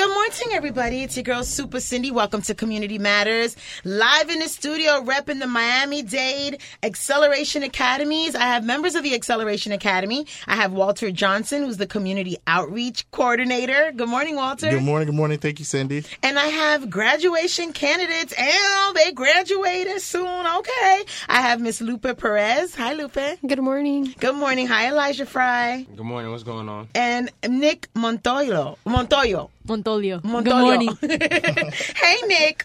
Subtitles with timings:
[0.00, 1.02] Good morning, everybody.
[1.02, 2.10] It's your girl, Super Cindy.
[2.10, 3.54] Welcome to Community Matters.
[3.84, 8.34] Live in the studio, repping the Miami Dade Acceleration Academies.
[8.34, 10.26] I have members of the Acceleration Academy.
[10.46, 13.92] I have Walter Johnson, who's the Community Outreach Coordinator.
[13.94, 14.70] Good morning, Walter.
[14.70, 15.04] Good morning.
[15.04, 15.38] Good morning.
[15.38, 16.02] Thank you, Cindy.
[16.22, 20.46] And I have graduation candidates, and they graduated soon.
[20.46, 21.04] Okay.
[21.28, 22.74] I have Miss Lupe Perez.
[22.76, 23.38] Hi, Lupe.
[23.46, 24.14] Good morning.
[24.18, 24.66] Good morning.
[24.66, 25.86] Hi, Elijah Fry.
[25.94, 26.30] Good morning.
[26.30, 26.88] What's going on?
[26.94, 28.78] And Nick Montoyo.
[28.86, 29.50] Montoyo.
[29.70, 30.20] Montolio.
[30.22, 30.98] Montolio.
[31.00, 31.70] Good morning.
[31.96, 32.64] hey, Nick.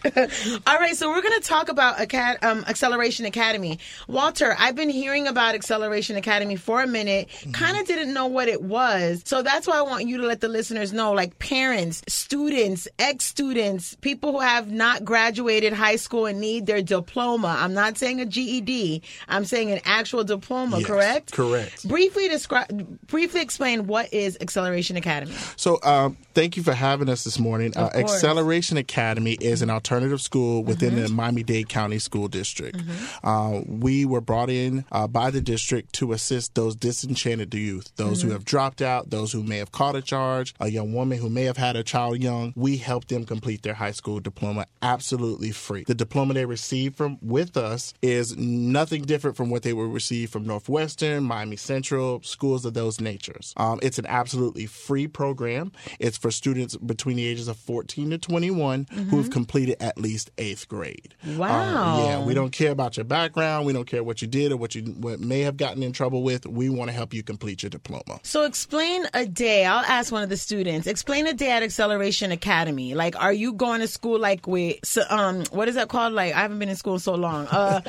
[0.66, 3.78] All right, so we're going to talk about Acad- um, Acceleration Academy.
[4.08, 8.48] Walter, I've been hearing about Acceleration Academy for a minute, kind of didn't know what
[8.48, 9.22] it was.
[9.24, 13.24] So that's why I want you to let the listeners know, like parents, students, ex
[13.24, 17.56] students, people who have not graduated high school and need their diploma.
[17.60, 21.32] I'm not saying a GED, I'm saying an actual diploma, Yes, correct?
[21.32, 21.86] correct.
[21.86, 25.34] Briefly describe, briefly explain what is Acceleration Academy.
[25.56, 27.72] So, um, thank you for having us this morning.
[27.76, 27.90] Uh.
[27.94, 31.02] Acceleration Academy is an alternative school within Mm-hmm.
[31.02, 32.80] the Miami Dade County School District.
[33.24, 38.18] Uh, we were brought in uh, by the district to assist those disenchanted youth, those
[38.20, 38.28] Mm-hmm.
[38.28, 41.28] who have dropped out, those who may have caught a charge, a young woman who
[41.28, 42.52] may have had a child young.
[42.56, 45.84] We help them complete their high school diploma absolutely free.
[45.84, 50.30] The diploma they receive from with us is nothing different from what they would receive
[50.30, 53.52] from Northwestern, Miami Central, schools of those natures.
[53.56, 55.72] Um, it's an absolutely free program.
[55.98, 60.30] It's for students between the ages of 14 to 21 who have completed at least
[60.38, 61.14] eighth grade.
[61.36, 61.46] Wow.
[61.46, 63.66] Uh, yeah, we don't care about your background.
[63.66, 66.22] We don't care what you did or what you what may have gotten in trouble
[66.22, 66.46] with.
[66.46, 68.20] We want to help you complete your diploma.
[68.22, 69.64] So explain a day.
[69.64, 70.86] I'll ask one of the students.
[70.86, 72.94] Explain a day at Acceleration Academy.
[72.94, 76.12] Like, are you going to school like with so, um what is that called?
[76.12, 77.46] Like, I haven't been in school so long.
[77.46, 77.80] Uh,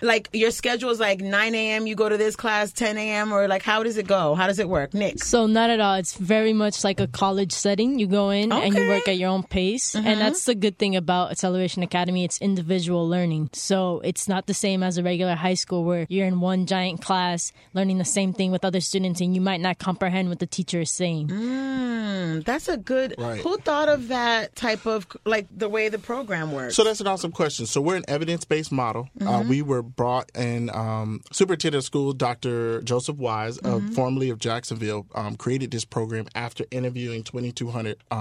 [0.00, 1.86] like your schedule is like 9 a.m.
[1.86, 3.32] You go to this class 10 a.m.
[3.32, 4.34] or like how does it go?
[4.34, 5.22] How does it work, Nick?
[5.22, 5.94] So not at all.
[5.96, 7.98] It's very much like a college setting.
[7.98, 8.68] You go in and Okay.
[8.68, 8.78] Mm-hmm.
[8.78, 12.24] you work at your own pace, and that's the good thing about Acceleration Academy.
[12.24, 16.26] It's individual learning, so it's not the same as a regular high school where you're
[16.26, 19.78] in one giant class learning the same thing with other students, and you might not
[19.78, 21.28] comprehend what the teacher is saying.
[21.28, 23.14] Mm, that's a good.
[23.18, 23.40] Right.
[23.40, 26.74] Who thought of that type of like the way the program works?
[26.76, 27.66] So that's an awesome question.
[27.66, 29.08] So we're an evidence-based model.
[29.20, 30.70] Uh, we were brought in.
[30.74, 32.82] Um, Superintendent of School Dr.
[32.82, 38.18] Joseph Wise, uh, formerly of Jacksonville, um, created this program after interviewing 2,200 um,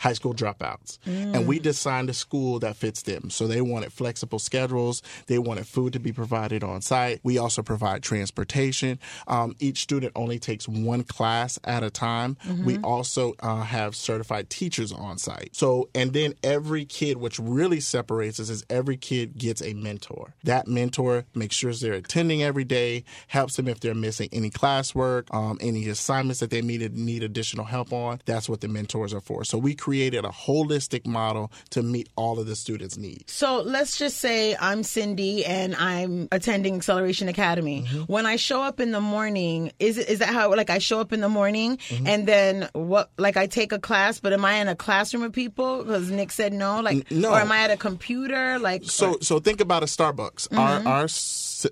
[0.00, 0.98] high school dropouts,
[1.34, 3.30] and we designed a school that fits them.
[3.30, 5.02] So they wanted flexible schedules.
[5.26, 7.20] They wanted food to be provided on site.
[7.22, 8.98] We also provide transportation.
[9.26, 12.36] Um, each student only takes one class at a time.
[12.64, 15.50] We also uh, have certified teachers on site.
[15.54, 20.34] So, and then every kid, which really separates us, is every kid gets a mentor.
[20.44, 25.32] That mentor makes sure they're attending every day, helps them if they're missing any classwork,
[25.32, 28.20] um, any assignments that they need, need additional help on.
[28.26, 29.39] That's what the mentors are for.
[29.44, 33.32] So, we created a holistic model to meet all of the students' needs.
[33.32, 37.82] So let's just say I'm Cindy and I'm attending Acceleration Academy.
[37.82, 38.02] Mm-hmm.
[38.12, 41.00] When I show up in the morning, is it, is that how like I show
[41.00, 42.06] up in the morning Mm-hmm.
[42.06, 43.10] and then what?
[43.16, 45.82] Like I take a class, but am I in a classroom of people?
[45.82, 46.80] Because Nick said no.
[46.80, 47.30] Like no.
[47.32, 48.58] or am I at a computer?
[48.58, 50.48] Like So, so think about a Starbucks.
[50.48, 50.86] Mm-hmm.
[50.86, 51.08] Our our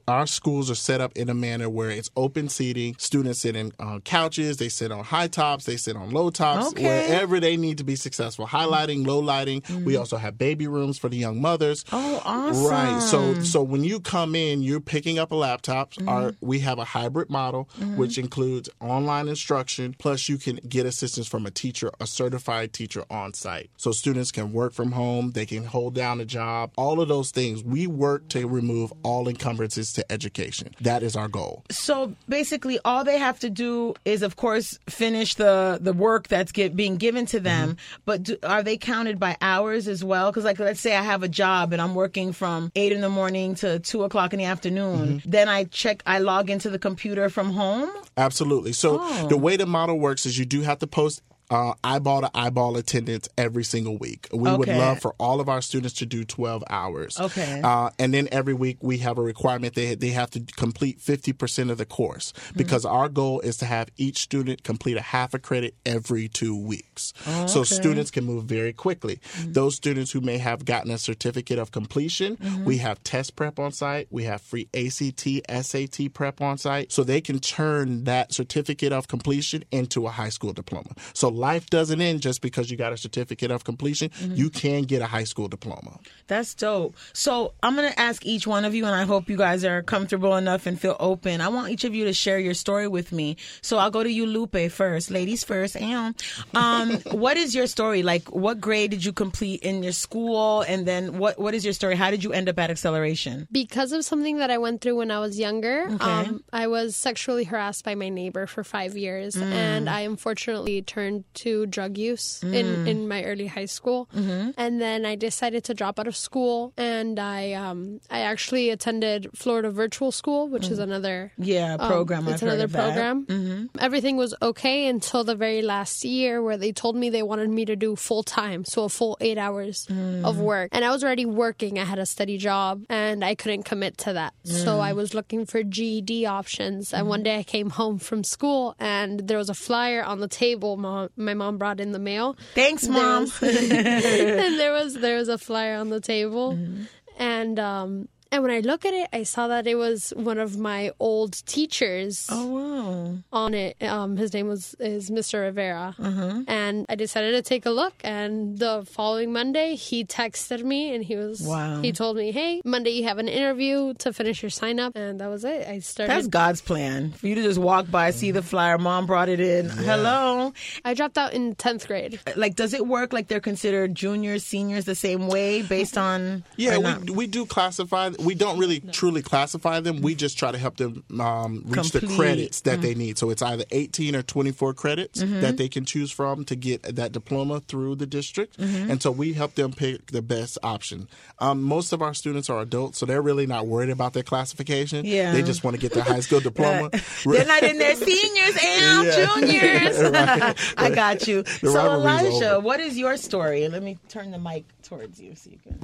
[0.07, 2.95] our schools are set up in a manner where it's open seating.
[2.99, 4.57] Students sit in on couches.
[4.57, 5.65] They sit on high tops.
[5.65, 6.69] They sit on low tops.
[6.69, 6.85] Okay.
[6.85, 8.47] Wherever they need to be successful.
[8.47, 9.63] Highlighting, low lighting.
[9.85, 9.99] We mm.
[9.99, 11.85] also have baby rooms for the young mothers.
[11.93, 12.65] Oh, awesome.
[12.65, 13.01] Right.
[13.01, 15.93] So, so when you come in, you're picking up a laptop.
[15.95, 16.09] Mm-hmm.
[16.09, 17.97] Our we have a hybrid model, mm-hmm.
[17.97, 19.95] which includes online instruction.
[19.99, 23.71] Plus, you can get assistance from a teacher, a certified teacher on site.
[23.77, 25.33] So students can work from home.
[25.33, 26.73] They can hold down a job.
[26.77, 27.63] All of those things.
[27.63, 30.75] We work to remove all encumbrances to education.
[30.81, 31.63] That is our goal.
[31.71, 36.53] So basically, all they have to do is, of course, finish the the work that's
[36.53, 37.71] get, being given to them.
[37.71, 38.01] Mm-hmm.
[38.05, 40.31] But do, are they counted by hours as well?
[40.31, 43.09] Because, like, let's say I have a job and I'm working from eight in the
[43.09, 45.19] morning to two o'clock in the afternoon.
[45.21, 45.31] Mm-hmm.
[45.31, 47.91] Then I check, I log into the computer from home.
[48.17, 48.73] Absolutely.
[48.73, 49.29] So Oh.
[49.29, 52.77] the way the model works is you do have to post uh, eyeball to eyeball
[52.77, 54.29] attendance every single week.
[54.33, 57.19] We would love for all of our students to do 12 hours.
[57.19, 57.61] Okay.
[57.65, 61.71] Uh, and then every week we have a requirement they they have to complete 50%
[61.71, 62.59] of the course Mm-hmm.
[62.59, 66.57] because our goal is to have each student complete a half a credit every two
[66.57, 67.13] weeks.
[67.25, 67.45] So okay.
[67.47, 67.63] Mm-hmm.
[67.63, 69.21] students can move very quickly.
[69.45, 72.65] Those students who may have gotten a certificate of completion, Mm-hmm.
[72.65, 74.09] we have test prep on site.
[74.11, 75.27] We have free ACT,
[75.65, 76.93] SAT prep on site.
[76.93, 80.91] So they can turn that certificate of completion into a high school diploma.
[81.15, 84.11] So life doesn't end just because you got a certificate of completion.
[84.21, 85.99] You can get a high school diploma.
[86.27, 86.97] That's dope.
[87.13, 90.37] So I'm gonna ask each one of you, and I hope you guys are comfortable
[90.37, 91.41] enough and feel open.
[91.41, 93.37] I want each of you to share your story with me.
[93.63, 95.11] So I'll go to you, Lupe, first.
[95.11, 95.77] Ladies first.
[95.77, 96.15] And
[96.55, 98.03] um, what is your story?
[98.03, 101.73] Like, what grade did you complete in your school, and then what what is your
[101.75, 101.95] story?
[101.97, 103.47] How did you end up at Acceleration?
[103.53, 106.05] Because of something that I went through when I was younger, Okay.
[106.05, 109.53] um, I was sexually harassed by my neighbor for five years, Mm.
[109.53, 112.89] and I unfortunately turned to drug use in, Mm.
[112.89, 114.09] in my early high school.
[114.15, 114.51] Mm-hmm.
[114.57, 119.29] And then I decided to drop out of school, and I um, I actually attended
[119.35, 121.47] Florida Virtual School, which is another Mm.
[121.47, 122.29] Yeah, um, program.
[122.29, 122.79] it's I've another that.
[123.27, 123.27] Mm-hmm.
[123.27, 123.71] program.
[123.79, 127.65] Everything was okay until the very last year, where they told me they wanted me
[127.65, 130.25] to do full time, so a full eight hours Mm.
[130.25, 130.69] of work.
[130.73, 134.13] And I was already working; I had a steady job, and I couldn't commit to
[134.15, 134.35] that.
[134.45, 134.81] So Mm.
[134.81, 136.93] I was looking for GED options.
[136.93, 140.29] And one day I came home from school, and there was a flyer on the
[140.29, 140.77] table.
[140.77, 142.37] Mom, my mom brought in the mail.
[142.55, 143.23] Thanks, There mom.
[143.23, 143.71] was- and
[144.61, 146.83] there was there was a flyer on the table, Mm-hmm.
[147.19, 148.09] and um.
[148.31, 151.33] And when I look at it, I saw that it was one of my old
[151.47, 153.19] teachers oh wow.
[153.33, 153.83] on it.
[153.83, 155.41] Um, his name was is Mr.
[155.41, 156.43] Rivera, Mm-hmm.
[156.47, 157.95] and I decided to take a look.
[158.05, 161.81] And the following Monday, he texted me, and he was Wow.
[161.81, 165.21] he told me, "Hey, Monday you have an interview to finish your sign up," and
[165.21, 165.67] that was it.
[165.67, 166.11] I started.
[166.15, 168.77] That's God's plan for you to just walk by, see the flyer.
[168.77, 169.71] Mom brought it in.
[169.71, 170.53] Hello.
[170.85, 172.21] I dropped out in tenth grade.
[172.37, 176.45] Like, does it work like they're considered juniors, seniors the same way based on?
[176.57, 178.11] Yeah, we, we do classify.
[178.19, 180.01] We don't really truly classify them.
[180.03, 183.19] We just try to help them um, reach the credits that they need.
[183.19, 187.13] So it's either 18 or 24 credits that they can choose from to get that
[187.13, 188.59] diploma through the district.
[188.59, 191.09] And so we help them pick the best option.
[191.39, 195.05] Um, most of our students are adults, so they're really not worried about their classification.
[195.05, 195.33] Yeah.
[195.33, 196.91] They just want to get their high school diploma.
[197.25, 199.35] They're not in their seniors and Yeah.
[199.35, 199.99] juniors.
[200.77, 201.45] I got you.
[201.47, 203.69] so, rivalry's Elijah, what is your story?
[203.69, 205.79] Let me turn the mic towards you so you can.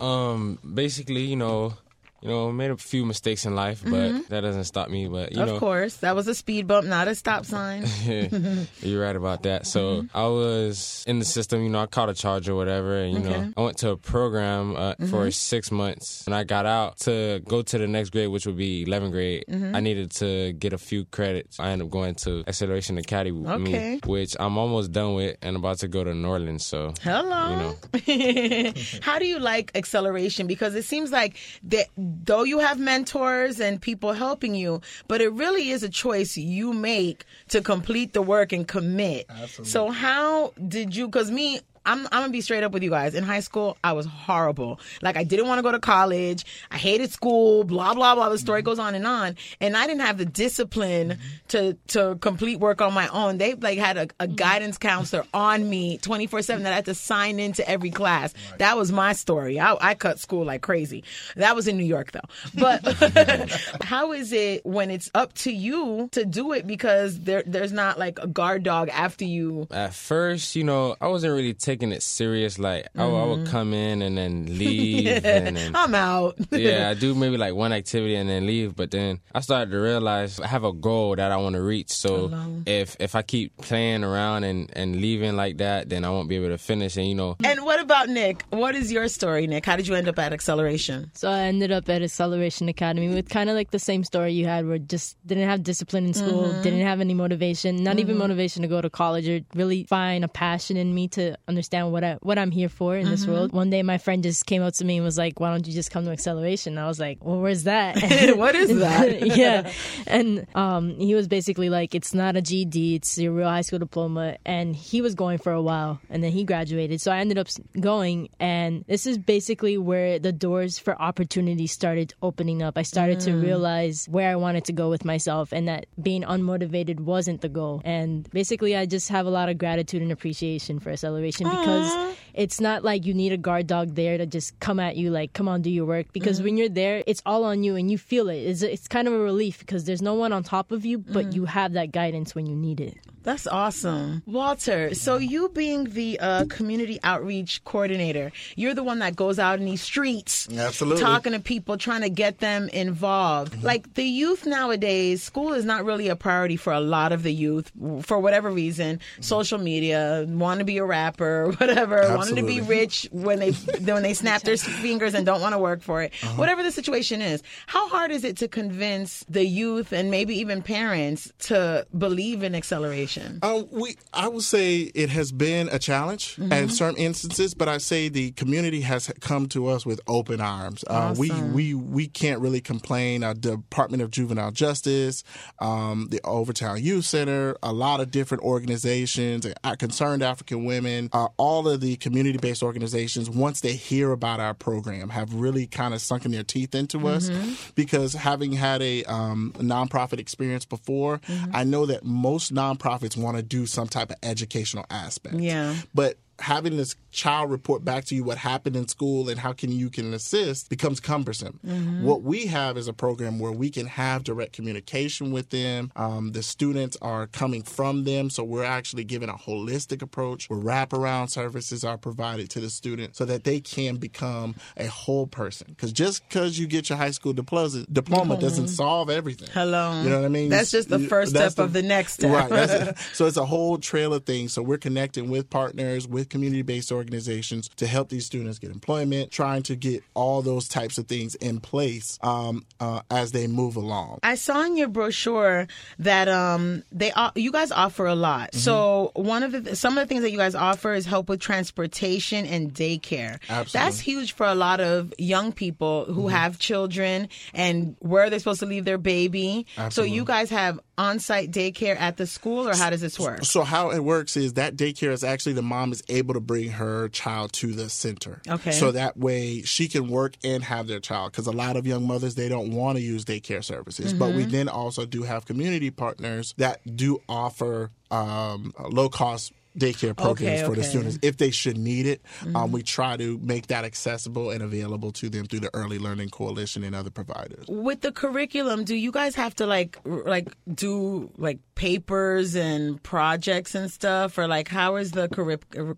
[0.00, 1.74] Um, basically, you know,
[2.22, 5.08] you know, made a few mistakes in life, but that doesn't stop me.
[5.08, 5.54] But you Mm-hmm.
[5.54, 7.86] of course, that was a speed bump, not a stop sign.
[8.82, 9.66] you're right about that.
[9.66, 13.12] So I was in the system, you know, I caught a charge or whatever, and
[13.14, 13.28] you Okay.
[13.30, 17.40] know, I went to a program uh, for six months, and I got out to
[17.48, 19.44] go to the next grade, which would be 11th grade.
[19.74, 21.58] I needed to get a few credits.
[21.58, 23.94] I ended up going to Acceleration Academy, with Okay.
[23.94, 26.60] me, which I'm almost done with, and about to go to Norland.
[26.62, 27.50] So Hello.
[27.50, 27.76] You know.
[29.02, 30.46] How do you like acceleration?
[30.46, 31.86] Because it seems like that
[32.24, 36.72] though you have mentors and people helping you, but it really is a choice you
[36.72, 39.26] make to complete the work and commit.
[39.28, 39.70] Absolutely.
[39.70, 41.06] So how did you?
[41.06, 41.60] Because me.
[41.86, 43.14] I'm, I'm gonna be straight up with you guys.
[43.14, 44.80] In high school, I was horrible.
[45.02, 46.44] Like I didn't want to go to college.
[46.70, 47.64] I hated school.
[47.64, 48.28] Blah blah blah.
[48.28, 49.36] The story goes on and on.
[49.60, 51.18] And I didn't have the discipline
[51.48, 53.38] to to complete work on my own.
[53.38, 56.94] They like had a, a guidance counselor on me 24 seven that I had to
[56.94, 58.34] sign into every class.
[58.58, 59.58] That was my story.
[59.58, 61.04] I, I cut school like crazy.
[61.36, 62.20] That was in New York though.
[62.54, 62.84] But
[63.82, 67.98] how is it when it's up to you to do it because there there's not
[67.98, 69.66] like a guard dog after you?
[69.70, 72.58] at first, you know, I wasn't really taking it serious.
[72.58, 76.34] Like I, would- I would come in and then leave, and then I'm out.
[76.50, 78.74] yeah, I do maybe like one activity and then leave.
[78.76, 81.90] But then I started to realize I have a goal that I want to reach.
[81.90, 82.32] So
[82.66, 86.36] if if I keep playing around and and leaving like that, then I won't be
[86.36, 86.96] able to finish.
[86.96, 88.44] And you know, And what about Nick?
[88.50, 89.64] What is your story, Nick?
[89.66, 91.10] How did you end up at Acceleration?
[91.14, 94.46] So I ended up at Acceleration Academy with kind of like the same story you
[94.46, 96.62] had, where just didn't have discipline in school, Mm-hmm.
[96.62, 100.28] didn't have any motivation, not even motivation to go to college or really find a
[100.28, 103.10] passion in me to understand what I what I'm here for in Mm-hmm.
[103.10, 103.52] this world.
[103.52, 105.72] One day, my friend just came up to me and was like, "Why don't you
[105.72, 107.96] just come to Acceleration?" And I was like, "Well, where's that?"
[108.36, 109.26] what is that?
[109.36, 109.70] yeah,
[110.06, 113.78] and um, he was basically like, "It's not a GD; it's your real high school
[113.78, 117.00] diploma." And he was going for a while, and then he graduated.
[117.00, 117.48] So I ended up
[117.78, 122.78] going, and this is basically where the doors for opportunity started opening up.
[122.78, 127.00] I started to realize where I wanted to go with myself, and that being unmotivated
[127.00, 127.82] wasn't the goal.
[127.84, 132.60] And basically, I just have a lot of gratitude and appreciation for Acceleration because it's
[132.60, 135.48] not like you need a guard dog there to just come at you like, "Come
[135.48, 136.58] on, do your work." Because when mm.
[136.58, 138.38] you're there, it's all on you, and you feel it.
[138.38, 141.26] It's, it's kind of a relief because there's no one on top of you, but
[141.26, 141.34] mm.
[141.34, 142.96] you have that guidance when you need it.
[143.22, 144.22] That's awesome.
[144.26, 149.58] Walter, so you being the uh, community outreach coordinator, you're the one that goes out
[149.58, 151.02] in these streets Absolutely.
[151.02, 153.52] talking to people, trying to get them involved.
[153.52, 153.66] Mm-hmm.
[153.66, 157.32] Like the youth nowadays, school is not really a priority for a lot of the
[157.32, 157.70] youth
[158.02, 158.96] for whatever reason.
[158.98, 159.22] Mm-hmm.
[159.22, 164.02] Social media, want to be a rapper, whatever, wanting to be rich when they when
[164.02, 166.12] they snap their fingers and don't want to work for it.
[166.22, 166.34] Uh-huh.
[166.36, 170.62] Whatever the situation is, how hard is it to convince the youth and maybe even
[170.62, 173.09] parents to believe in acceleration?
[173.16, 173.38] Acceleration?
[173.42, 176.52] Um, we, I would say it has been a challenge Mm-hmm.
[176.52, 180.84] in certain instances, but I say the community has come to us with open arms.
[180.86, 183.24] Uh, we, we, we can't really complain.
[183.24, 185.24] Our Department of Juvenile Justice,
[185.58, 191.28] um, the Overtown Youth Center, a lot of different organizations, uh, Concerned African Women, uh,
[191.36, 196.00] all of the community-based organizations, once they hear about our program, have really kind of
[196.00, 197.52] sunken their teeth into us Mm-hmm.
[197.74, 201.50] because having had a um, nonprofit experience before, Mm-hmm.
[201.56, 202.52] I know that most
[203.00, 205.36] nonprofits want to do some type of educational aspect.
[205.36, 205.74] Yeah.
[205.94, 209.72] But having this child report back to you what happened in school and how can
[209.72, 211.58] you can assist becomes cumbersome.
[211.66, 212.04] Mm-hmm.
[212.04, 215.92] What we have is a program where we can have direct communication with them.
[215.96, 220.58] Um, the students are coming from them, so we're actually giving a holistic approach where
[220.58, 225.66] wraparound services are provided to the student so that they can become a whole person.
[225.70, 229.48] Because just because you get your high school diploma, diploma doesn't solve everything.
[229.52, 230.00] Hello.
[230.02, 230.48] You know what I mean?
[230.48, 232.30] That's just the first step of the next step.
[232.30, 232.48] Right.
[232.48, 232.98] That's it.
[233.14, 234.52] So it's a whole trail of things.
[234.52, 239.30] So we're connecting with partners, with community based organizations to help these students get employment,
[239.30, 243.76] trying to get all those types of things in place um, uh, as they move
[243.76, 244.20] along.
[244.22, 245.66] I saw in your brochure
[245.98, 248.54] that um they you guys offer a lot.
[248.54, 251.40] So one of the some of the things that you guys offer is help with
[251.40, 253.38] transportation and daycare.
[253.48, 253.70] Absolutely.
[253.72, 258.60] That's huge for a lot of young people who have children and where they're supposed
[258.60, 259.66] to leave their baby.
[259.90, 263.44] So you guys have on-site daycare at the school or how does this work?
[263.44, 266.68] So how it works is that daycare is actually the mom is able to bring
[266.70, 268.40] her child to the center.
[268.48, 268.72] Okay.
[268.72, 272.06] So that way she can work and have their child because a lot of young
[272.06, 274.12] mothers they don't want to use daycare services.
[274.12, 274.36] But Mm-hmm.
[274.36, 280.62] we then also do have community partners that do offer um, low cost daycare programs
[280.62, 282.22] for the students if they should need it.
[282.54, 286.28] Um, we try to make that accessible and available to them through the Early Learning
[286.28, 287.64] Coalition and other providers.
[287.68, 293.74] With the curriculum, do you guys have to like like do like papers and projects
[293.74, 295.96] and stuff or like how is the curriculum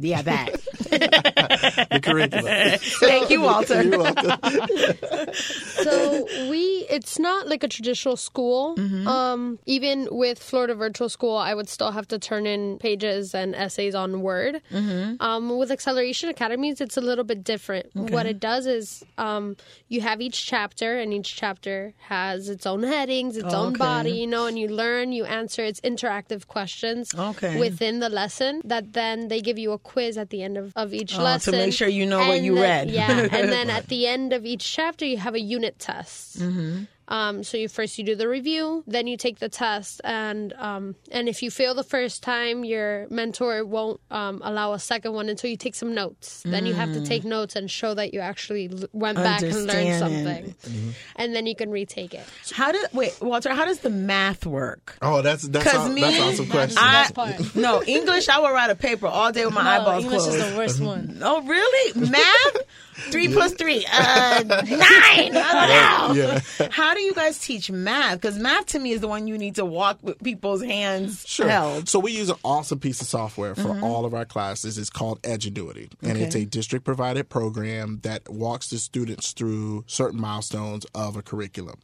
[0.00, 0.56] yeah that
[1.90, 2.78] The curriculum.
[3.00, 3.82] Thank you, Walter.
[3.82, 4.38] You're welcome.
[5.82, 8.76] so we it's not like a traditional school
[9.06, 13.54] um even with florida virtual school i would still have to turn in pages and
[13.54, 14.60] essays on word
[15.20, 19.56] um with acceleration academies it's a little bit different what it does is um
[19.88, 23.78] you have each chapter and each chapter has its own headings its own Okay.
[23.78, 27.58] body you know and you learn you answer it's interactive questions Okay.
[27.58, 30.94] within the lesson that then they give you a quiz at the end of, of
[30.94, 32.90] each Oh, to lesson make sure you know what you then- read.
[32.90, 36.84] yeah and then at the end of each chapter you have a unit test Mm-hmm.
[37.08, 40.94] Um, so you first you do the review then you take the test and um,
[41.10, 45.28] and if you fail the first time your mentor won't um, allow a second one
[45.28, 46.42] until you take some notes.
[46.44, 49.66] Then you have to take notes and show that you actually l- went back and
[49.66, 49.98] learned Mm.
[49.98, 50.44] Something.
[50.62, 50.90] Mm-hmm.
[51.16, 52.24] and then you can retake it.
[52.52, 54.96] How did wait Walter how does the math work?
[55.02, 56.78] Oh, that's that's, 'Cause aw- me- that's awesome question.
[56.78, 60.22] I, no English I will write a paper all day with my No, eyeballs English
[60.22, 61.18] closed is the worst one.
[61.22, 62.00] oh really?
[62.10, 62.56] Math
[63.10, 66.68] three plus three uh nine I don't know yeah.
[66.70, 69.54] how do you guys teach math because math to me is the one you need
[69.56, 71.48] to walk with people's hands Sure.
[71.48, 74.78] held So we use an awesome piece of software for all of our classes.
[74.78, 80.20] It's called Edgenuity, and it's a district provided program that walks the students through certain
[80.20, 81.76] milestones of a curriculum.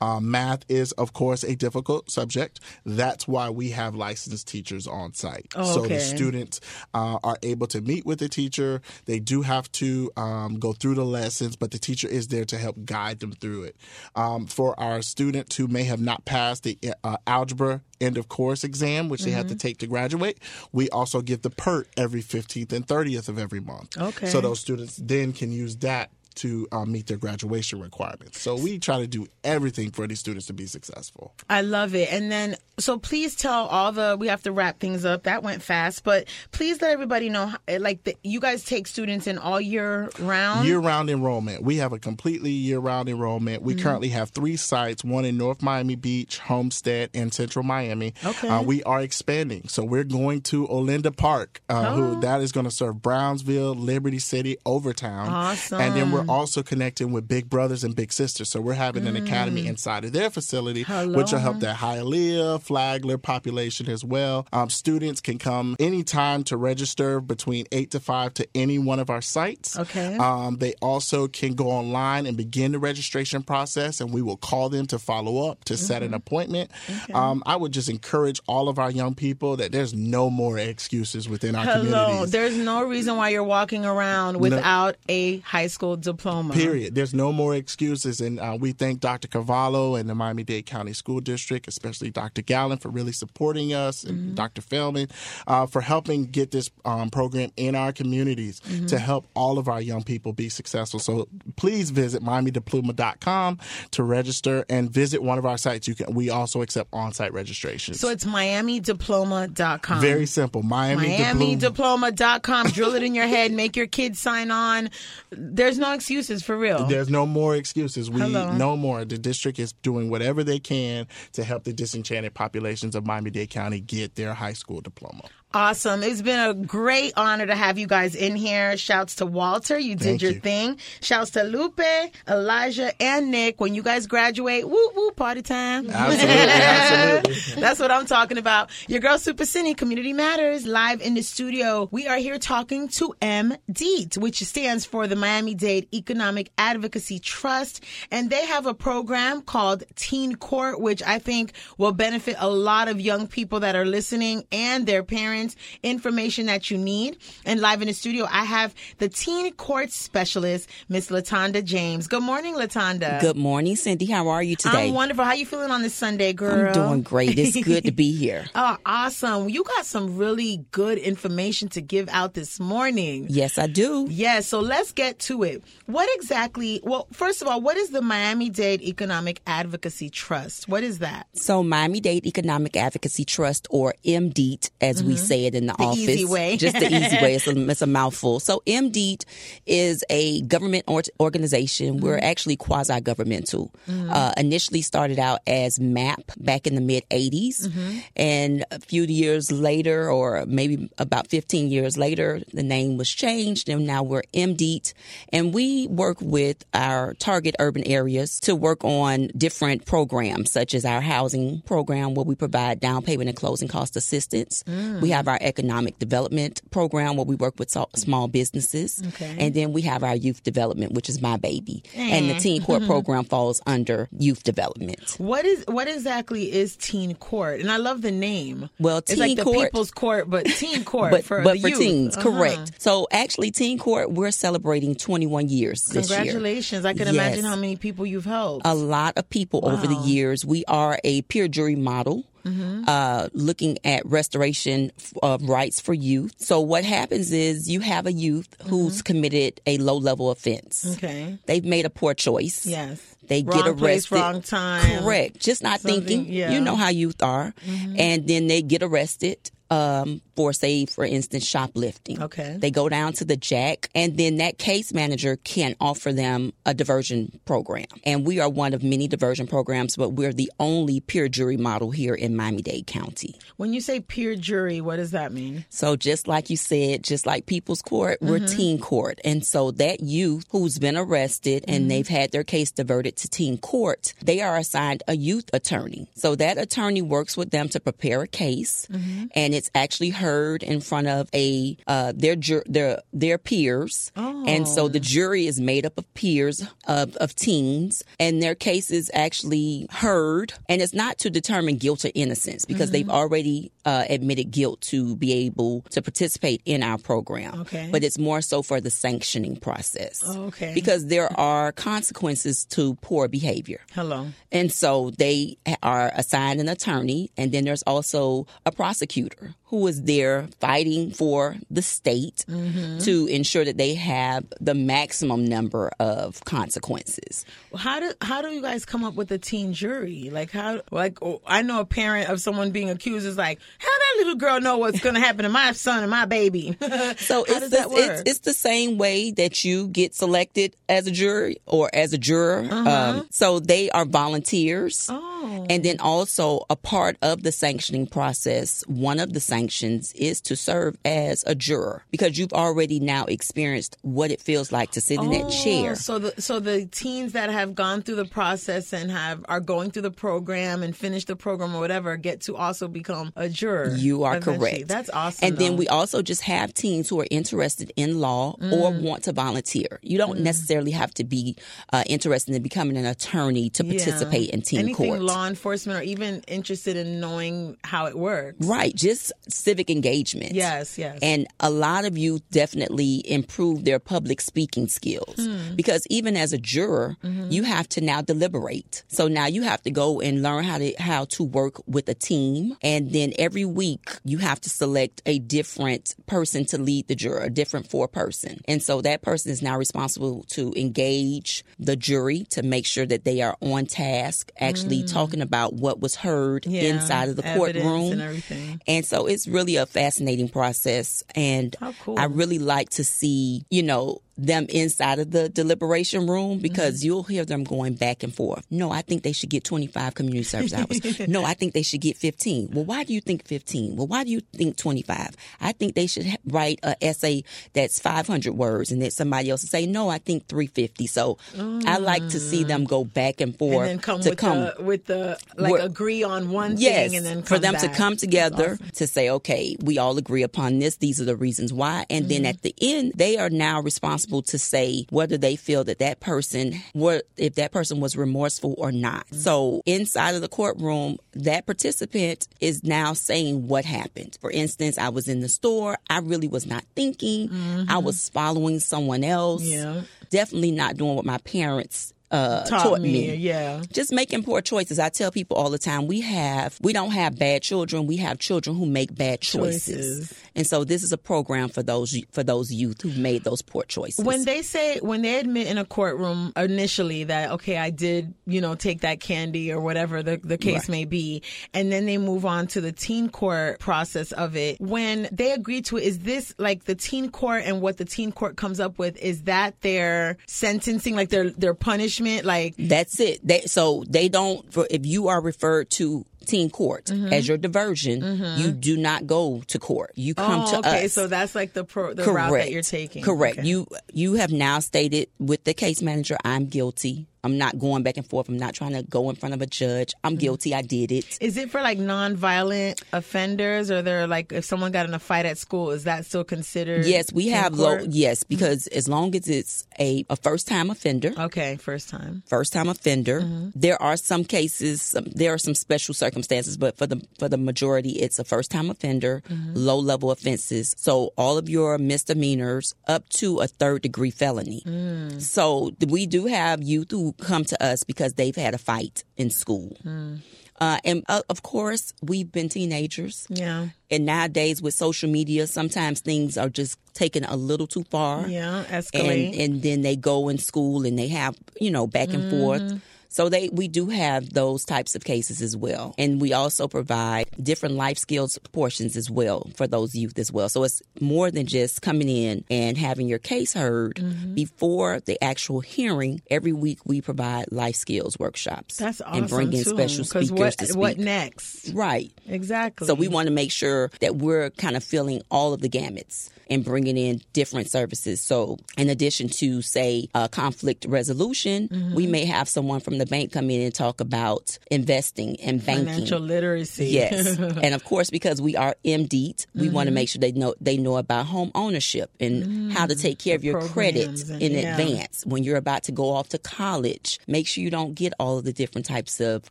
[0.00, 2.60] Um, math is, of course, a difficult subject.
[2.86, 5.46] That's why we have licensed teachers on site.
[5.56, 6.60] Oh, So the students
[6.94, 8.80] uh, are able to meet with the teacher.
[9.06, 12.56] They do have to um, go through the lessons, but the teacher is there to
[12.56, 13.76] help guide them through it.
[14.14, 18.62] Um, for our students who may have not passed the uh, algebra end of course
[18.64, 19.56] exam, which they have Mm-hmm.
[19.56, 20.38] to take to graduate,
[20.72, 23.98] we also give the PERT every 15th and 30th of every month.
[23.98, 24.26] Okay.
[24.28, 28.40] So those students then can use that to uh, meet their graduation requirements.
[28.40, 31.34] So we try to do everything for these students to be successful.
[31.50, 32.12] I love it.
[32.12, 35.24] And then, so please tell all the, we have to wrap things up.
[35.24, 39.38] That went fast, but please let everybody know, like, the, you guys take students in
[39.38, 40.66] all year round.
[40.66, 41.62] Year round enrollment.
[41.62, 43.62] We have a completely year round enrollment.
[43.62, 43.82] We Mm-hmm.
[43.82, 48.14] currently have three sites one in North Miami Beach, Homestead, and Central Miami.
[48.24, 48.48] Okay.
[48.48, 49.66] Uh, we are expanding.
[49.68, 51.94] So we're going to Olinda Park, uh, Oh.
[52.14, 55.28] who that is going to serve Brownsville, Liberty City, Overtown.
[55.28, 55.80] Awesome.
[55.80, 58.48] And then we're also connecting with Big Brothers and Big Sisters.
[58.48, 59.24] So we're having an Mm.
[59.26, 64.46] academy inside of their facility, which will help that Hialeah, Flagler population as well.
[64.52, 69.10] Um, students can come anytime to register between 8 to 5 to any one of
[69.10, 69.78] our sites.
[69.78, 70.16] Okay.
[70.16, 74.68] Um, they also can go online and begin the registration process, and we will call
[74.68, 76.02] them to follow up to set Mm-hmm.
[76.02, 76.70] an appointment.
[77.14, 81.28] Um, I would just encourage all of our young people that there's no more excuses
[81.28, 81.88] within our community.
[81.90, 82.04] Hello.
[82.06, 82.32] communities.
[82.32, 86.11] There's no reason why you're walking around without a high school diploma.
[86.12, 86.54] Diploma.
[86.54, 86.94] Period.
[86.94, 88.20] There's no more excuses.
[88.20, 89.28] And uh, we thank Dr.
[89.28, 92.42] Carvalho and the Miami Dade County School District, especially Dr.
[92.42, 94.34] Gallen, for really supporting us, and Mm-hmm.
[94.34, 94.62] Dr.
[94.62, 95.08] Feldman
[95.46, 98.86] uh, for helping get this um, program in our communities Mm-hmm.
[98.86, 101.00] to help all of our young people be successful.
[101.00, 103.58] So please visit MiamiDiploma.com
[103.92, 105.88] to register and visit one of our sites.
[105.88, 106.14] You can.
[106.14, 107.98] We also accept on-site registrations.
[108.00, 110.00] So it's MiamiDiploma.com.
[110.00, 110.62] very simple.
[110.62, 111.16] Miami,
[111.56, 112.10] Diploma.
[112.12, 112.66] MiamiDiploma.com.
[112.68, 113.52] Drill it in your head.
[113.52, 114.90] Make your kids sign on.
[115.30, 116.86] There's no excuses for real.
[116.86, 118.10] There's no more excuses.
[118.10, 118.52] We Hello.
[118.52, 119.04] no more.
[119.04, 123.80] The district is doing whatever they can to help the disenchanted populations of Miami-Dade County
[123.80, 125.22] get their high school diploma.
[125.54, 126.02] Awesome.
[126.02, 128.74] It's been a great honor to have you guys in here.
[128.78, 129.78] Shouts to Walter.
[129.78, 130.40] You did Thank your you.
[130.40, 130.78] thing.
[131.02, 131.80] Shouts to Lupe,
[132.26, 133.60] Elijah, and Nick.
[133.60, 135.90] When you guys graduate, woo woo, party time.
[135.90, 137.60] Absolutely, absolutely.
[137.60, 138.70] That's what I'm talking about.
[138.88, 141.86] Your girl Super Cindy Community Matters live in the studio.
[141.90, 147.84] We are here talking to MDEAT, which stands for the Miami Dade Economic Advocacy Trust.
[148.10, 152.88] And they have a program called Teen Court, which I think will benefit a lot
[152.88, 155.41] of young people that are listening and their parents.
[155.82, 157.18] Information that you need.
[157.44, 162.06] And live in the studio, I have the Teen Court Specialist, Miss Latonda James.
[162.06, 163.20] Good morning, Latonda.
[163.20, 164.06] Good morning, Cindy.
[164.06, 164.88] How are you today?
[164.88, 165.24] I'm wonderful.
[165.24, 166.68] How are you feeling on this Sunday, girl?
[166.68, 167.38] I'm doing great.
[167.38, 168.46] It's good to be here.
[168.54, 169.48] Oh, awesome.
[169.48, 173.26] You got some really good information to give out this morning.
[173.28, 174.06] Yes, I do.
[174.08, 175.62] Yes, so let's get to it.
[175.86, 180.68] What exactly, well, first of all, what is the Miami Dade Economic Advocacy Trust?
[180.68, 181.26] What is that?
[181.34, 185.98] So, Miami Dade Economic Advocacy Trust, or MDEAT, as we say it in the, office,
[186.00, 186.10] Mm-hmm.
[186.10, 186.56] easy way.
[186.56, 187.34] just the easy way.
[187.34, 188.40] It's a, it's a mouthful.
[188.40, 189.24] So, MDEAT
[189.66, 191.98] is a government or- organization.
[192.00, 192.24] We're Mm-hmm.
[192.32, 193.72] actually quasi governmental.
[193.88, 197.98] Uh, initially started out as MAP back in the mid 80s, Mm-hmm.
[198.16, 203.68] and a few years later, or maybe about 15 years later, the name was changed,
[203.68, 204.92] and now we're MDEAT,
[205.32, 210.84] and we work with our target urban areas to work on different programs, such as
[210.84, 214.62] our housing program, where we provide down payment and closing cost assistance.
[215.00, 219.36] We have our economic development program, where we work with small businesses, Okay.
[219.38, 222.84] and then we have our youth development, which is my baby, and the teen court
[222.86, 225.14] program falls under youth development.
[225.18, 227.60] What is what exactly is Teen Court?
[227.60, 228.68] And I love the name.
[228.78, 231.78] Well, it's like the Court- People's Court, but Teen Court but for but for youth.
[231.78, 232.30] teens, Uh-huh.
[232.30, 232.72] correct.
[232.82, 236.18] So actually, Teen Court we're celebrating 21 years this year.
[236.18, 236.84] Congratulations!
[236.84, 238.66] I can imagine how many people you've helped.
[238.66, 240.44] A lot of people over the years.
[240.44, 242.24] We are a peer jury model.
[242.44, 242.84] Mm-hmm.
[242.88, 244.90] Uh, looking at restoration
[245.22, 246.34] of rights for youth.
[246.38, 250.84] So what happens is you have a youth who's committed a low level offense.
[250.84, 251.04] Mm-hmm.
[251.04, 251.38] okay.
[251.46, 252.66] They've made a poor choice.
[252.66, 253.00] Yes.
[253.28, 253.78] They Wrong get arrested.
[253.78, 255.02] place, wrong time.
[255.04, 255.38] Correct.
[255.38, 256.32] Just not Something- thinking.
[256.32, 256.46] yeah.
[256.46, 256.54] Mm-hmm.
[256.54, 257.54] You know how youth are.
[257.96, 262.22] And then they get arrested um, for, say, for instance, shoplifting.
[262.22, 262.56] Okay.
[262.58, 266.74] They go down to the JAC, and then that case manager can offer them a
[266.74, 267.86] diversion program.
[268.04, 271.90] And we are one of many diversion programs, but we're the only peer jury model
[271.90, 273.34] here in Miami Dade County.
[273.56, 275.64] When you say peer jury, what does that mean?
[275.70, 278.56] So just like you said, just like People's Court, we're Mm-hmm.
[278.56, 279.20] teen court.
[279.24, 281.88] And so that youth who's been arrested and Mm-hmm.
[281.88, 286.08] they've had their case diverted to teen court, they are assigned a youth attorney.
[286.14, 289.26] So that attorney works with them to prepare a case Mm-hmm.
[289.34, 294.10] and it's actually heard in front of a uh, their jur- their their peers.
[294.16, 294.88] And so Oh.
[294.88, 299.86] the jury is made up of peers of, of teens and their case is actually
[299.90, 303.10] heard and it's not to determine guilt or innocence because they've Mm-hmm.
[303.22, 307.60] already uh, admitted guilt to be able to participate in our program.
[307.62, 307.88] Okay.
[307.90, 310.22] But it's more so for the sanctioning process.
[310.24, 310.72] Oh, okay.
[310.74, 313.80] Because there are consequences to poor behavior.
[313.92, 314.28] Hello.
[314.52, 320.02] And so they are assigned an attorney, and then there's also a prosecutor who is
[320.02, 322.98] there fighting for the state Mm-hmm.
[322.98, 327.44] to ensure that they have the maximum number of consequences.
[327.76, 330.30] How do how do you guys come up with a teen jury?
[330.30, 333.88] Like how like oh, I know a parent of someone being accused is like, how
[333.88, 336.76] that little girl know what's going to happen to my son and my baby?
[337.18, 337.98] So How it's does the, that work?
[337.98, 342.18] It's, it's the same way that you get selected as a jury or as a
[342.18, 342.66] juror.
[342.70, 345.08] Um, so they are volunteers.
[345.10, 345.31] Uh-huh.
[345.42, 345.66] Oh.
[345.68, 350.54] And then also a part of the sanctioning process, one of the sanctions is to
[350.56, 355.18] serve as a juror because you've already now experienced what it feels like to sit
[355.20, 355.92] in that chair.
[355.92, 359.60] Oh, So the so the teens that have gone through the process and have are
[359.60, 363.48] going through the program and finished the program or whatever get to also become a
[363.48, 363.94] juror.
[363.96, 364.70] You are eventually.
[364.70, 364.88] correct.
[364.88, 365.48] That's awesome.
[365.48, 365.76] And then though.
[365.76, 365.78] Mm.
[365.80, 369.98] we also just have teens who are interested in law or want to volunteer.
[370.02, 371.56] You don't necessarily have to be
[371.92, 373.92] uh, interested in becoming an attorney to Yeah.
[373.98, 375.20] participate in teen Anything court.
[375.34, 378.56] Law enforcement or even interested in knowing how it works.
[378.60, 380.52] Right, just civic engagement.
[380.52, 381.18] Yes, yes.
[381.22, 385.74] And a lot of youth definitely improve their public speaking skills Hmm.
[385.76, 387.50] because even as a juror, Mm-hmm.
[387.50, 389.02] you have to now deliberate.
[389.08, 392.14] So now you have to go and learn how to how to work with a
[392.14, 397.14] team, and then every week you have to select a different person to lead the
[397.14, 401.96] juror, a different four person, and so that person is now responsible to engage the
[401.96, 406.66] jury to make sure that they are on task, actually talking about what was heard.
[406.66, 408.80] Yeah, inside of the courtroom and everything.
[408.86, 411.22] and so it's really a fascinating process.
[411.34, 412.18] And How cool.
[412.18, 417.06] I really like to see, you know, them inside of the deliberation room because Mm-hmm.
[417.06, 418.64] you'll hear them going back and forth.
[418.70, 421.00] No, I think they should get 25 community service hours.
[421.28, 422.70] no, I think they should get 15.
[422.72, 423.96] Well, why do you think 15?
[423.96, 425.36] Well, why do you think 25?
[425.60, 429.68] I think they should write an essay that's 500 words and then somebody else will
[429.68, 431.06] say, no, I think 350.
[431.06, 431.38] So
[431.86, 433.80] I like to see them go back and forth Mm.
[433.82, 437.16] and then come to with come the with the like agree on one yes, thing
[437.16, 440.96] and then for them to come together to say, okay, we all agree upon this.
[440.96, 442.06] These are the reasons why.
[442.08, 442.46] And then Mm-hmm.
[442.46, 446.80] at the end, they are now responsible to say whether they feel that that person,
[446.92, 449.26] what if that person was remorseful or not.
[449.26, 449.36] Mm-hmm.
[449.38, 454.38] So inside of the courtroom, that participant is now saying what happened.
[454.40, 455.98] For instance, I was in the store.
[456.08, 457.50] I really was not thinking.
[457.88, 459.62] I was following someone else.
[459.62, 459.98] Mm-hmm.
[459.98, 460.02] Yeah.
[460.30, 463.12] Definitely not doing what my parents uh, taught, taught, me.
[463.12, 463.82] me Yeah.
[463.92, 464.98] just making poor choices.
[464.98, 468.06] I tell people all the time, we have, we don't have bad children.
[468.06, 470.28] We have children who make bad choices.
[470.28, 470.34] Choices.
[470.54, 473.84] And so this is a program for those, for those youth who've made those poor
[473.84, 474.24] choices.
[474.24, 478.60] When they say when they admit in a courtroom initially that okay I did you
[478.60, 481.42] know take that candy or whatever the, the case may be
[481.74, 485.82] and then they move on to the teen court process of it when they agree
[485.82, 488.98] to it is this like the teen court and what the teen court comes up
[488.98, 493.46] with is that their sentencing like their their punishment like That's it.
[493.46, 497.32] They, so they don't, for, if you are referred to teen court Mm-hmm.
[497.32, 498.22] as your diversion,
[498.58, 500.12] you do not go to court.
[500.14, 501.12] You come oh to okay us.
[501.12, 503.58] so that's like the pro, the route that you're taking Correct.
[503.58, 503.68] Okay.
[503.68, 507.26] You you have now stated with the case manager, I'm guilty.
[507.44, 508.48] I'm not going back and forth.
[508.48, 510.12] I'm not trying to go in front of a judge.
[510.22, 510.76] I'm guilty.
[510.76, 511.38] I did it.
[511.40, 515.44] Is it for like non-violent offenders, or they're like if someone got in a fight
[515.44, 517.04] at school, is that still considered?
[517.04, 517.98] Yes, we have low.
[518.08, 522.44] Yes, because as long as it's a, a first time offender, Okay, first time.
[522.46, 523.70] first time offender, Mm-hmm.
[523.74, 525.02] there are some cases.
[525.02, 526.31] Some, there are some special circumstances,
[526.78, 529.72] but for the for the majority, it's a first time offender, Mm-hmm.
[529.74, 530.94] low level offenses.
[530.98, 534.82] So all of your misdemeanors up to a third degree felony.
[534.86, 535.40] Mm.
[535.40, 539.50] So we do have youth who come to us because they've had a fight in
[539.50, 539.96] school.
[540.04, 540.40] Mm.
[540.80, 543.46] Uh, and uh, of course, we've been teenagers.
[543.48, 548.48] Yeah, And nowadays with social media, sometimes things are just taken a little too far.
[548.48, 549.62] yeah, And escalate.
[549.62, 552.58] and then they go in school and they have, you know, back and Mm-hmm.
[552.60, 553.00] forth.
[553.32, 556.14] So they we do have those types of cases as well.
[556.18, 560.68] And we also provide different life skills portions as well for those youth as well.
[560.68, 564.54] So it's more than just coming in and having your case heard Mm-hmm.
[564.54, 566.42] before the actual hearing.
[566.50, 568.96] Every week we provide life skills workshops.
[568.98, 569.90] That's awesome and bring in too.
[569.90, 570.96] special speakers what to speak.
[570.96, 571.90] what next?
[571.94, 572.32] Right.
[572.46, 573.06] Exactly.
[573.06, 576.50] So we want to make sure that we're kind of filling all of the gamuts
[576.72, 578.40] and bringing in different services.
[578.40, 582.14] So in addition to say uh, conflict resolution, Mm-hmm.
[582.14, 586.06] we may have someone from the bank come in and talk about investing and banking.
[586.06, 587.06] financial literacy.
[587.06, 590.06] Yes, and of course, because we are MDEAT, we want Mm-hmm.
[590.06, 593.54] to make sure they know they know about home ownership and how to take care
[593.56, 594.96] of your credit and- in yeah.
[594.96, 597.38] advance when you're about to go off to college.
[597.46, 599.70] Make sure you don't get all of the different types of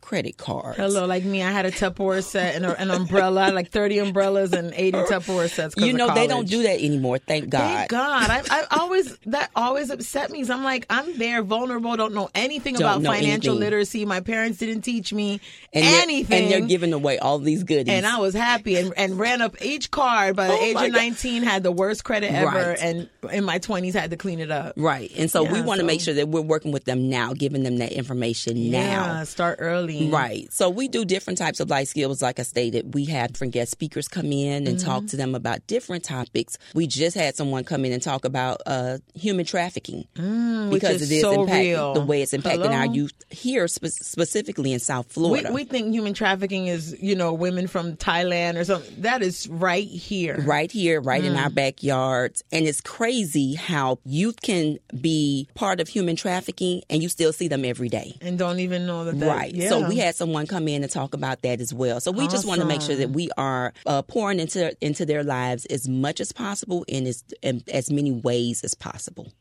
[0.00, 0.76] credit cards.
[0.76, 4.52] Hello, like me, I had a Tupperware set and a, an umbrella, like thirty umbrellas
[4.52, 5.74] and eighty Tupperware sets.
[5.76, 6.91] You know they don't do that anymore.
[7.26, 7.60] Thank God.
[7.60, 8.30] Thank God.
[8.30, 10.40] I, I always that always upset me.
[10.40, 13.60] 'cause I'm like, I'm there, vulnerable, don't know anything Don't about know financial anything.
[13.60, 14.04] literacy.
[14.04, 15.40] My parents didn't teach me
[15.72, 16.42] and they're- anything.
[16.44, 17.92] and they're giving away all these goodies.
[17.92, 20.92] and I was happy and, and ran up each card by the Oh age of
[20.92, 20.92] God.
[20.92, 22.78] 19, had the worst credit ever, Right.
[22.80, 24.74] and in my 20s had to clean it up.
[24.76, 27.32] right, and so we want to so- make sure that we're working with them now,
[27.32, 28.78] giving them that information now.
[28.80, 30.08] Yeah, start early.
[30.10, 30.52] Right.
[30.52, 32.20] So we do different types of life skills.
[32.22, 34.86] Like I stated, we have different guest speakers come in and Mm-hmm.
[34.86, 36.56] talk to them about different topics.
[36.74, 41.10] We just had someone come in and talk about uh, human trafficking Mm, because it
[41.14, 45.52] is so impacting the way it's impacting our youth here, spe- specifically in South Florida.
[45.52, 49.02] we think human trafficking is, you know, women from Thailand or something.
[49.02, 50.40] That is right here.
[50.42, 51.54] right here, right in our Mm.
[51.54, 52.42] backyards.
[52.52, 57.48] And it's crazy how youth can be part of human trafficking and you still see
[57.48, 58.14] them every day.
[58.20, 59.18] And don't even know that.
[59.20, 59.54] that Right.
[59.54, 59.68] Yeah.
[59.70, 62.00] So we had someone come in and talk about that as well.
[62.00, 65.22] So we just want to make sure that we are uh, pouring into into their
[65.24, 69.32] lives as much as possible in as in as many ways as possible.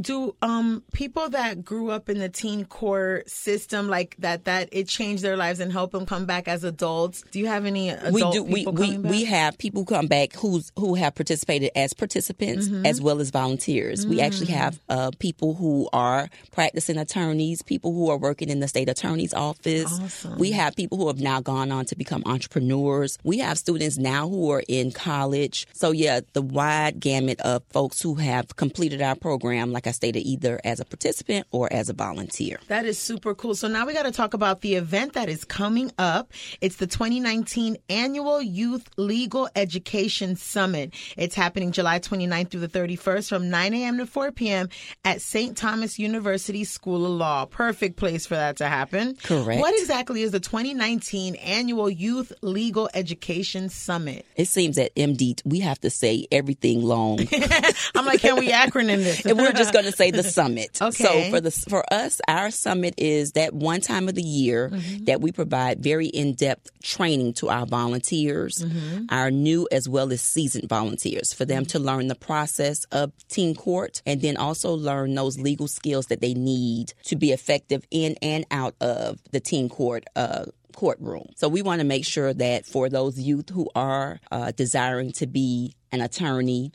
[0.00, 4.88] Do um people that grew up in the teen court system like that that it
[4.88, 7.24] changed their lives and helped them come back as adults?
[7.30, 9.10] Do you have any adult we do we people we, coming back?
[9.10, 12.86] we have people come back who's who have participated as participants Mm-hmm.
[12.86, 14.50] as well as volunteers we actually Mm.
[14.64, 19.32] have uh, people who are practicing attorneys people who are working in the state attorney's
[19.34, 20.38] office Awesome.
[20.38, 24.28] we have people who have now gone on to become entrepreneurs we have students now
[24.28, 29.14] who are in college so yeah the wide gamut of folks who have completed our
[29.16, 33.34] program like i stated either as a participant or as a volunteer That is super
[33.34, 33.54] cool.
[33.54, 36.32] So now we got to talk about the event that is coming up.
[36.60, 40.94] It's the 2019 Annual Youth Legal Education Summit.
[41.16, 43.98] It's happening July 29th through the 31st from 9 a.m.
[43.98, 44.68] to 4 p.m.
[45.04, 45.56] at St.
[45.56, 47.44] Thomas University School of Law.
[47.44, 49.16] Perfect place for that to happen.
[49.22, 49.60] Correct.
[49.60, 54.24] What exactly is the 2019 Annual Youth Legal Education Summit?
[54.36, 57.18] it seems that md we have to say everything long
[57.94, 59.23] I'm like, can we acronym this?
[59.30, 60.80] and we're just going to say the summit.
[60.80, 61.04] Okay.
[61.04, 65.04] So for the for us, our summit is that one time of the year Mm-hmm.
[65.04, 69.06] that we provide very in depth training to our volunteers, Mm-hmm.
[69.10, 73.54] our new as well as seasoned volunteers, for them to learn the process of teen
[73.54, 78.16] court and then also learn those legal skills that they need to be effective in
[78.22, 80.04] and out of the teen court.
[80.16, 81.28] Uh, courtroom.
[81.36, 85.26] So we want to make sure that for those youth who are uh, desiring to
[85.28, 86.72] be an attorney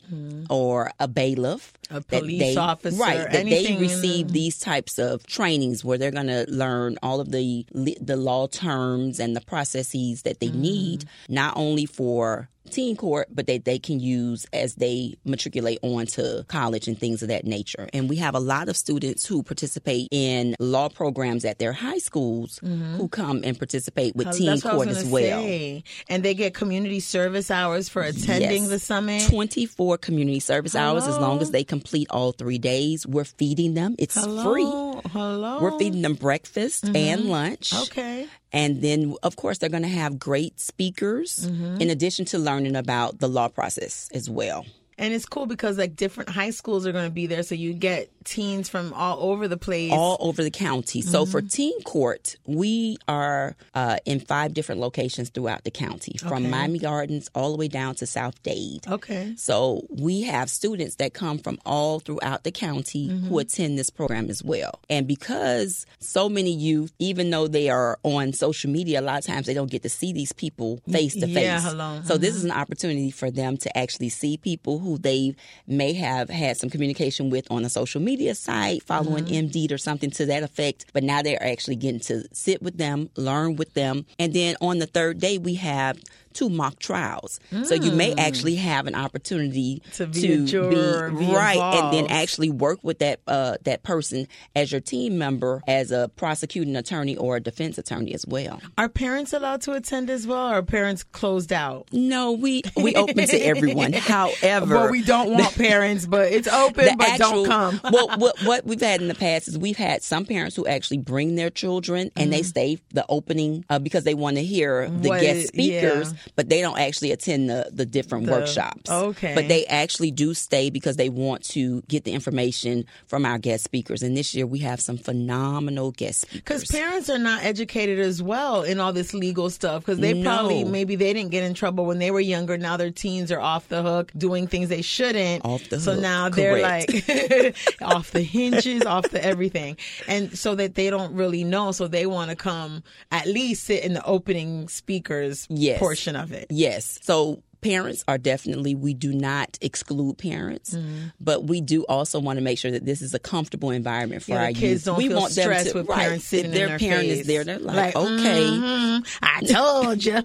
[0.49, 1.97] or a bailiff, Mm-hmm.
[1.97, 3.32] A that police they, officer, right?
[3.32, 7.65] That they receive these types of trainings where they're going to learn all of the
[7.73, 10.62] the law terms and the processes that they Mm-hmm.
[10.62, 16.05] need, not only for teen court, but that they can use as they matriculate on
[16.05, 17.89] to college and things of that nature.
[17.95, 21.97] And we have a lot of students who participate in law programs at their high
[21.97, 24.49] schools who come and participate with teen Mm-hmm.
[24.51, 25.41] That's what I was court as well.
[25.41, 25.84] say.
[26.10, 28.69] And they get community service hours for attending Yes.
[28.69, 29.08] the summit.
[29.27, 33.07] 24 community service hours as long as they complete all three days.
[33.07, 33.95] We're feeding them.
[33.97, 34.63] It's free.
[34.63, 35.59] Hello, hello.
[35.61, 37.73] We're feeding them breakfast and lunch.
[37.73, 38.27] Okay.
[38.51, 43.19] And then, of course, they're going to have great speakers in addition to learning about
[43.19, 44.65] the law process as well.
[44.99, 47.73] And it's cool because like different high schools are going to be there, so you
[47.73, 49.91] get teens from all over the place.
[49.91, 51.01] all over the county.
[51.01, 51.47] So for Mm-hmm.
[51.47, 56.49] teen court, we are uh, in five different locations throughout the county, from Okay.
[56.51, 58.85] Miami Gardens all the way down to South Dade.
[58.88, 59.33] okay.
[59.38, 63.27] So we have students that come from all throughout the county Mm-hmm.
[63.29, 64.79] who attend this program as well.
[64.89, 69.25] And because so many youth, even though they are on social media, a lot of
[69.25, 71.38] times they don't get to see these people face to face.
[71.38, 72.01] Yeah, hello.
[72.03, 75.36] So this is an opportunity for them to actually see people who they
[75.67, 79.47] may have had some communication with on a social media site, following mm-hmm.
[79.47, 80.86] MD or something to that effect.
[80.93, 84.06] But now they're actually getting to sit with them, learn with them.
[84.17, 85.99] And then on the third day, we have
[86.39, 87.39] two mock trials.
[87.63, 92.08] So you may actually have an opportunity To be a juror, be right, and then
[92.08, 97.15] actually work with that uh, that person as your team member, as a prosecuting attorney
[97.17, 98.62] or a defense attorney as well.
[98.78, 101.88] Are parents allowed to attend as well, or are parents closed out?
[101.91, 103.93] No, we we open to everyone.
[103.93, 107.82] However, Well, we don't want parents, but it's open, but actual, don't come.
[107.91, 110.97] well, what, what we've had in the past is we've had some parents who actually
[110.99, 114.89] bring their children and they stay the opening uh, because they want to hear the
[114.99, 115.08] Mm-hmm.
[115.08, 116.19] What guest it- speakers, yeah.
[116.35, 118.89] But they don't actually attend the, the different The- workshops.
[118.89, 119.35] okay.
[119.35, 123.63] But they actually do stay because they want to get the information from our guest
[123.63, 124.01] speakers.
[124.03, 126.39] And this year we have some phenomenal guest speakers.
[126.41, 129.83] Because parents are not educated as well in all this legal stuff.
[129.85, 132.57] Because they probably maybe they didn't get in trouble when they were younger.
[132.57, 135.45] Now their teens are off the hook doing things they shouldn't.
[135.45, 137.09] Off the so hook, So now they're correct.
[137.09, 141.71] like off the hinges, off the everything, and so that they don't really know.
[141.71, 145.79] So they want to come at least sit in the opening speakers Yes.
[145.79, 146.47] portion of it.
[146.49, 146.99] Yes.
[147.01, 151.07] So parents are definitely we do not exclude parents, Mm-hmm.
[151.19, 154.31] but we do also want to make sure that this is a comfortable environment for
[154.31, 154.97] Yeah, our kids youth.
[154.97, 157.19] we want them to with right, parents sitting their their parent face.
[157.21, 158.45] is there, they're like, Like, okay.
[158.45, 160.23] "Mhm, I told you.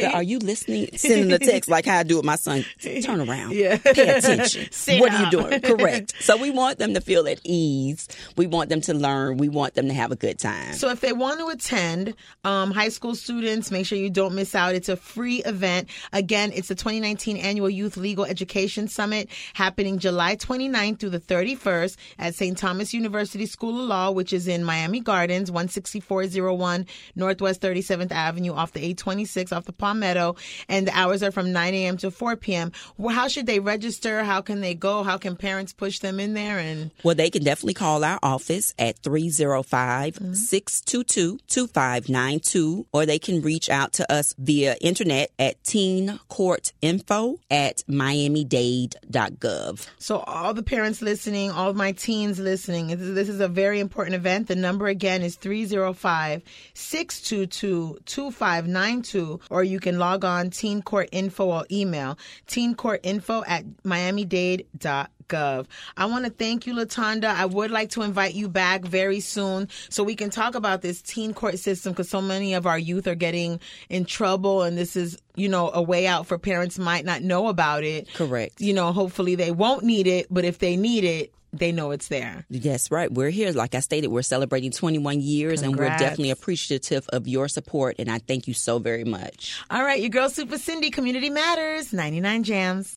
[0.00, 0.88] You are you listening?
[0.96, 2.64] Sending a text like how I do with my son.
[3.02, 3.52] Turn around.
[3.52, 3.76] Yeah.
[3.78, 4.68] Pay attention.
[4.72, 5.20] Sit what up.
[5.20, 5.60] are you doing?
[5.60, 6.14] Correct.
[6.22, 8.06] So we want them to feel at ease.
[8.36, 9.36] We want them to learn.
[9.38, 10.72] We want them to have a good time.
[10.74, 14.54] So if they want to attend, um, high school students, make sure you don't miss
[14.54, 14.74] out.
[14.74, 15.88] It's a free event.
[16.12, 21.96] Again, it's the 2019 Annual Youth Legal Education Summit happening July 29th through the 31st
[22.20, 22.56] at St.
[22.56, 28.70] Thomas University School of Law, which is in Miami Gardens, 16401 Northwest 37th Avenue off
[28.70, 30.36] the 826 off the Palmetto.
[30.68, 31.96] And the hours are from 9 a.m.
[31.96, 32.70] to 4 p.m.
[32.96, 34.22] Well, how should they register?
[34.22, 35.02] How can they go?
[35.02, 36.60] How can parents push them in there?
[36.60, 43.42] And Well, they can definitely call our office at 305 622 2592, or they can
[43.42, 49.86] reach out to us via internet at teencourt court info at miamidade.gov.
[49.98, 54.16] So, all the parents listening, all of my teens listening, this is a very important
[54.16, 54.48] event.
[54.48, 56.42] The number again is 305
[56.74, 65.08] 622 2592, or you can log on Teen Court Info or email teencourtinfo at miamidade.gov
[65.32, 65.66] gov.
[65.96, 67.24] I want to thank you, Latonda.
[67.24, 71.00] I would like to invite you back very soon so we can talk about this
[71.02, 74.96] teen court system because so many of our youth are getting in trouble and this
[74.96, 78.12] is, you know, a way out for parents might not know about it.
[78.14, 78.60] Correct.
[78.60, 82.08] You know, hopefully they won't need it, but if they need it, they know it's
[82.08, 82.46] there.
[82.48, 83.12] Yes, right.
[83.12, 83.52] We're here.
[83.52, 85.64] Like I stated, we're celebrating 21 years Congrats.
[85.64, 87.96] and we're definitely appreciative of your support.
[87.98, 89.60] And I thank you so very much.
[89.70, 92.90] All right, your girl Super Cindy, Community Matters, 99 Jams.